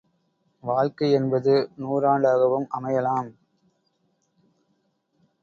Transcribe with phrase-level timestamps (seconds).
[0.63, 3.29] வாழ்க்கையென்பது நூறாண்டாகவும் அமையலாம்.